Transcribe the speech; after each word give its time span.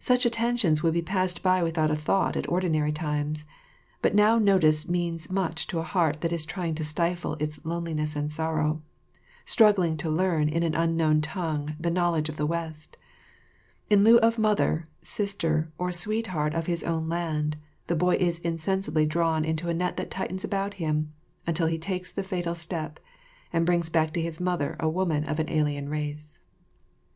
Such 0.00 0.26
attentions 0.26 0.82
would 0.82 0.94
be 0.94 1.00
passed 1.00 1.44
by 1.44 1.62
without 1.62 1.92
a 1.92 1.96
thought 1.96 2.36
at 2.36 2.48
ordinary 2.48 2.90
times, 2.90 3.44
but 4.02 4.16
now 4.16 4.36
notice 4.36 4.88
means 4.88 5.30
much 5.30 5.68
to 5.68 5.78
a 5.78 5.84
heart 5.84 6.22
that 6.22 6.32
is 6.32 6.44
trying 6.44 6.70
hard 6.70 6.78
to 6.78 6.82
stifle 6.84 7.34
its 7.34 7.64
loneliness 7.64 8.16
and 8.16 8.32
sorrow, 8.32 8.82
struggling 9.44 9.96
to 9.98 10.10
learn 10.10 10.48
in 10.48 10.64
an 10.64 10.74
unknown 10.74 11.20
tongue 11.20 11.76
the 11.78 11.88
knowledge 11.88 12.28
of 12.28 12.36
the 12.36 12.46
West; 12.46 12.96
in 13.88 14.02
lieu 14.02 14.16
of 14.18 14.40
mother, 14.40 14.86
sister, 15.02 15.70
or 15.78 15.92
sweetheart 15.92 16.52
of 16.52 16.66
his 16.66 16.82
own 16.82 17.08
land, 17.08 17.56
the 17.86 17.94
boy 17.94 18.16
is 18.16 18.40
insensibly 18.40 19.06
drawn 19.06 19.44
into 19.44 19.68
a 19.68 19.72
net 19.72 19.96
that 19.96 20.10
tightens 20.10 20.42
about 20.42 20.74
him, 20.82 21.12
until 21.46 21.68
he 21.68 21.78
takes 21.78 22.10
the 22.10 22.24
fatal 22.24 22.56
step 22.56 22.98
and 23.52 23.64
brings 23.66 23.88
back 23.88 24.12
to 24.12 24.20
his 24.20 24.40
mother 24.40 24.74
a 24.80 24.88
woman 24.88 25.22
of 25.28 25.38
an 25.38 25.48
alien 25.48 25.88
race. 25.88 26.40